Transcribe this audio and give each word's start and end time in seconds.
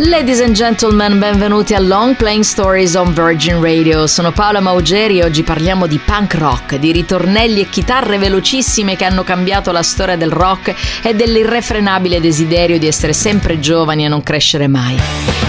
Ladies 0.00 0.40
and 0.40 0.52
gentlemen, 0.52 1.18
benvenuti 1.18 1.74
a 1.74 1.80
Long 1.80 2.14
Playing 2.14 2.44
Stories 2.44 2.94
on 2.94 3.12
Virgin 3.12 3.60
Radio. 3.60 4.06
Sono 4.06 4.30
Paola 4.30 4.60
Maugeri 4.60 5.18
e 5.18 5.24
oggi 5.24 5.42
parliamo 5.42 5.88
di 5.88 5.98
punk 5.98 6.34
rock, 6.34 6.76
di 6.76 6.92
ritornelli 6.92 7.62
e 7.62 7.68
chitarre 7.68 8.16
velocissime 8.16 8.94
che 8.94 9.04
hanno 9.04 9.24
cambiato 9.24 9.72
la 9.72 9.82
storia 9.82 10.16
del 10.16 10.30
rock 10.30 10.72
e 11.02 11.16
dell'irrefrenabile 11.16 12.20
desiderio 12.20 12.78
di 12.78 12.86
essere 12.86 13.12
sempre 13.12 13.58
giovani 13.58 14.04
e 14.04 14.08
non 14.08 14.22
crescere 14.22 14.68
mai. 14.68 14.96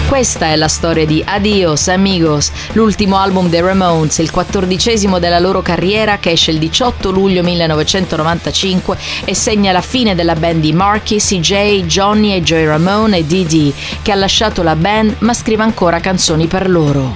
Questa 0.08 0.46
è 0.46 0.56
la 0.56 0.66
storia 0.66 1.06
di 1.06 1.22
Adios 1.24 1.86
Amigos, 1.86 2.50
l'ultimo 2.72 3.16
album 3.16 3.48
dei 3.48 3.60
Ramones, 3.60 4.18
il 4.18 4.32
quattordicesimo 4.32 5.20
della 5.20 5.38
loro 5.38 5.62
carriera 5.62 6.18
che 6.18 6.32
esce 6.32 6.50
il 6.50 6.58
18 6.58 7.12
luglio 7.12 7.44
1995 7.44 8.98
e 9.24 9.34
segna 9.36 9.70
la 9.70 9.80
fine 9.80 10.16
della 10.16 10.34
band 10.34 10.60
di 10.60 10.72
Marky, 10.72 11.18
CJ, 11.18 11.84
Johnny 11.84 12.32
e 12.32 12.42
Joey 12.42 12.64
Ramone 12.64 13.18
e 13.18 13.24
Dee 13.24 13.72
che 14.02 14.10
ha 14.10 14.16
lasciato 14.16 14.38
la 14.62 14.74
band 14.74 15.16
ma 15.18 15.34
scrive 15.34 15.62
ancora 15.62 16.00
canzoni 16.00 16.46
per 16.46 16.68
loro. 16.68 17.12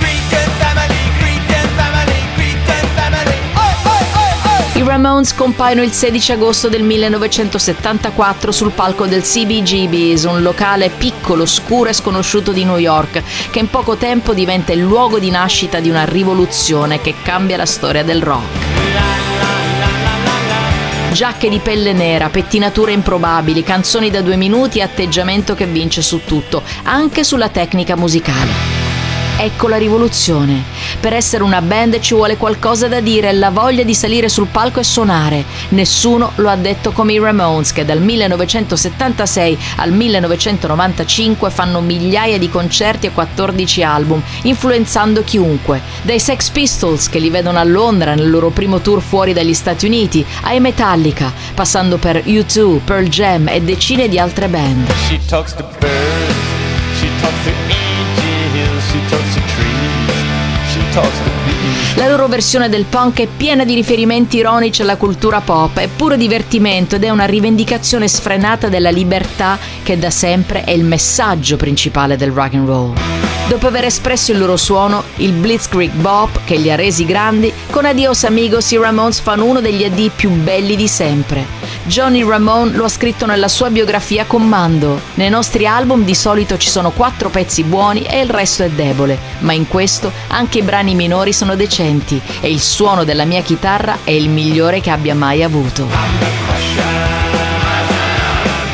I 4.74 4.83
Ramones 4.83 5.34
compaiono 5.34 5.83
il 5.83 5.91
16 5.92 6.33
agosto 6.33 6.69
del 6.69 6.83
1974 6.83 8.52
sul 8.52 8.73
palco 8.73 9.06
del 9.06 9.23
CBGB's, 9.23 10.24
un 10.24 10.42
locale 10.42 10.91
piccolo, 10.91 11.47
scuro 11.47 11.88
e 11.88 11.95
sconosciuto 11.95 12.52
di 12.52 12.64
New 12.64 12.77
York, 12.77 13.23
che 13.50 13.59
in 13.59 13.70
poco 13.70 13.97
tempo 13.97 14.34
diventa 14.34 14.72
il 14.72 14.80
luogo 14.80 15.19
di 15.19 15.30
nascita 15.30 15.80
di 15.80 15.89
una 15.89 16.05
rivoluzione 16.05 17.00
che 17.00 17.14
cambia 17.22 17.56
la 17.56 17.67
storia 17.67 18.05
del 18.05 18.22
rock 18.22 19.14
giacche 21.15 21.48
di 21.48 21.61
pelle 21.61 21.93
nera, 21.93 22.29
pettinature 22.29 22.91
improbabili, 22.91 23.62
canzoni 23.62 24.11
da 24.11 24.20
due 24.20 24.34
minuti 24.34 24.81
e 24.81 24.83
atteggiamento 24.83 25.55
che 25.55 25.65
vince 25.65 26.03
su 26.03 26.23
tutto, 26.25 26.65
anche 26.83 27.23
sulla 27.23 27.48
tecnica 27.51 27.95
musicale. 27.95 28.73
Ecco 29.36 29.68
la 29.68 29.77
rivoluzione. 29.77 30.62
Per 31.00 31.12
essere 31.12 31.42
una 31.42 31.60
band 31.60 31.98
ci 31.98 32.14
vuole 32.14 32.36
qualcosa 32.36 32.88
da 32.88 33.00
dire 33.00 33.32
la 33.32 33.50
voglia 33.50 33.82
di 33.82 33.94
salire 33.94 34.28
sul 34.28 34.46
palco 34.46 34.80
e 34.80 34.84
suonare. 34.84 35.44
Nessuno 35.70 36.32
lo 36.36 36.48
ha 36.48 36.56
detto 36.56 36.92
come 36.92 37.12
i 37.12 37.18
Ramones 37.18 37.72
che 37.72 37.84
dal 37.84 38.00
1976 38.00 39.58
al 39.77 39.92
1995 39.92 41.50
fanno 41.50 41.80
migliaia 41.80 42.38
di 42.38 42.48
concerti 42.48 43.06
e 43.06 43.10
14 43.10 43.82
album, 43.82 44.22
influenzando 44.42 45.22
chiunque. 45.24 45.82
Dai 46.02 46.20
Sex 46.20 46.48
Pistols 46.50 47.08
che 47.08 47.18
li 47.18 47.28
vedono 47.28 47.58
a 47.58 47.64
Londra 47.64 48.14
nel 48.14 48.30
loro 48.30 48.50
primo 48.50 48.80
tour 48.80 49.02
fuori 49.02 49.32
dagli 49.32 49.55
Stati 49.55 49.84
Uniti, 49.84 50.24
ai 50.42 50.60
Metallica, 50.60 51.32
passando 51.55 51.98
per 51.98 52.22
U2, 52.24 52.80
Pearl 52.84 53.08
Jam 53.08 53.48
e 53.48 53.60
decine 53.60 54.08
di 54.08 54.18
altre 54.18 54.48
band. 54.48 54.90
She 55.08 55.20
talks 55.27 55.55
to 55.55 55.64
birds, 55.80 56.34
she 56.98 57.08
talks 57.20 57.44
to 57.44 57.83
la 61.97 62.06
loro 62.06 62.28
versione 62.28 62.69
del 62.69 62.84
punk 62.84 63.20
è 63.20 63.27
piena 63.27 63.64
di 63.64 63.75
riferimenti 63.75 64.37
ironici 64.37 64.83
alla 64.83 64.97
cultura 64.97 65.41
pop, 65.41 65.78
è 65.78 65.89
puro 65.89 66.14
divertimento 66.14 66.95
ed 66.95 67.03
è 67.03 67.11
una 67.11 67.25
rivendicazione 67.25 68.06
sfrenata 68.06 68.69
della 68.69 68.91
libertà 68.91 69.59
che 69.83 69.98
da 69.98 70.11
sempre 70.11 70.62
è 70.62 70.70
il 70.70 70.84
messaggio 70.84 71.56
principale 71.56 72.17
del 72.17 72.31
rock 72.31 72.55
and 72.55 72.69
roll. 72.69 72.92
Dopo 73.48 73.67
aver 73.67 73.86
espresso 73.86 74.31
il 74.31 74.39
loro 74.39 74.56
suono, 74.56 75.03
il 75.17 75.33
Blitzkrieg 75.33 75.92
Bop 75.92 76.41
che 76.45 76.56
li 76.56 76.70
ha 76.70 76.77
resi 76.77 77.05
grandi, 77.05 77.53
con 77.70 77.84
Adios 77.84 78.23
Amigos 78.23 78.70
i 78.70 78.77
Ramones 78.77 79.18
fanno 79.18 79.45
uno 79.45 79.61
degli 79.61 79.83
addii 79.83 80.13
più 80.14 80.30
belli 80.30 80.77
di 80.77 80.86
sempre. 80.86 81.45
Johnny 81.86 82.24
Ramone 82.24 82.77
lo 82.77 82.84
ha 82.84 82.89
scritto 82.89 83.27
nella 83.27 83.48
sua 83.48 83.68
biografia 83.68 84.24
Commando. 84.24 85.00
Nei 85.14 85.28
nostri 85.28 85.67
album 85.67 86.05
di 86.05 86.14
solito 86.14 86.56
ci 86.56 86.70
sono 86.70 86.90
quattro 86.90 87.28
pezzi 87.28 87.62
buoni 87.62 88.02
e 88.02 88.20
il 88.20 88.30
resto 88.30 88.62
è 88.62 88.70
debole, 88.70 89.18
ma 89.40 89.52
in 89.52 89.68
questo 89.68 90.11
anche 90.28 90.58
i 90.58 90.62
brani 90.62 90.94
minori 90.94 91.34
sono 91.34 91.56
decenti 91.56 92.20
e 92.40 92.50
il 92.50 92.61
suono 92.61 93.05
della 93.05 93.27
mia 93.27 93.42
chitarra 93.42 93.98
è 94.02 94.11
il 94.11 94.30
migliore 94.30 94.80
che 94.80 94.90
abbia 94.90 95.14
mai 95.14 95.42
avuto. 95.42 97.43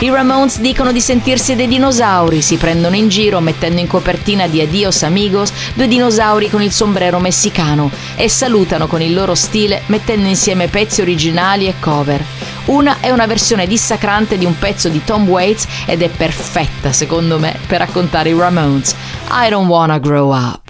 I 0.03 0.09
Ramones 0.09 0.61
dicono 0.61 0.93
di 0.93 1.01
sentirsi 1.03 1.55
dei 1.55 1.69
dinosauri, 1.69 2.41
si 2.41 2.57
prendono 2.57 2.97
in 2.97 3.09
giro 3.09 3.39
mettendo 3.41 3.81
in 3.81 3.87
copertina 3.87 4.47
di 4.47 4.63
Adios 4.63 5.03
Amigos 5.03 5.53
due 5.75 5.89
dinosauri 5.89 6.49
con 6.49 6.63
il 6.63 6.73
sombrero 6.73 7.19
messicano 7.19 7.91
e 8.17 8.27
salutano 8.31 8.87
con 8.87 9.03
il 9.03 9.13
loro 9.13 9.35
stile 9.35 9.83
mettendo 9.87 10.27
insieme 10.27 10.69
pezzi 10.69 11.03
originali 11.03 11.67
e 11.67 11.75
cover. 11.79 12.25
Una 12.67 13.01
è 13.01 13.11
una 13.11 13.27
versione 13.27 13.67
dissacrante 13.67 14.39
di 14.39 14.47
un 14.47 14.59
pezzo 14.59 14.89
di 14.89 15.05
Tom 15.05 15.29
Waits 15.29 15.67
ed 15.85 16.01
è 16.01 16.09
perfetta, 16.09 16.93
secondo 16.93 17.39
me, 17.39 17.59
per 17.67 17.81
raccontare 17.81 18.31
i 18.31 18.35
Ramones. 18.35 18.95
I 19.31 19.51
don't 19.51 19.69
wanna 19.69 19.99
grow 19.99 20.33
up. 20.33 20.70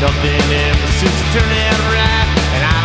Nothing 0.00 0.30
ever 0.30 0.86
seems 0.92 1.10
to 1.10 1.40
turn 1.40 1.50
out 1.50 1.80
right, 1.92 2.77